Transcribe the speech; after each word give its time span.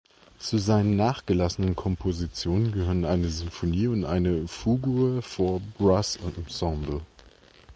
Zu 0.39 0.57
seinen 0.57 0.95
nachgelassenen 0.95 1.75
Kompositionen 1.75 2.71
gehören 2.71 3.05
eine 3.05 3.29
Sinfonie 3.29 3.85
und 3.85 4.03
eine 4.03 4.47
"Fugue 4.47 5.21
for 5.21 5.61
Brass 5.77 6.15
Ensemble". 6.15 7.01